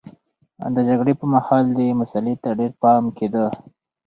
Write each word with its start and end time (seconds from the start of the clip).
د 0.73 0.77
جګړې 0.87 1.13
پرمهال 1.19 1.65
دې 1.77 1.87
مسئلې 2.01 2.35
ته 2.43 2.49
ډېر 2.59 2.71
پام 2.81 3.03
کېده. 3.17 3.45